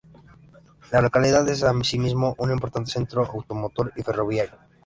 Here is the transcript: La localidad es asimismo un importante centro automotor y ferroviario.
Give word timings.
La 0.91 0.99
localidad 0.99 1.47
es 1.47 1.61
asimismo 1.61 2.33
un 2.39 2.49
importante 2.51 2.89
centro 2.89 3.23
automotor 3.23 3.93
y 3.95 4.01
ferroviario. 4.01 4.55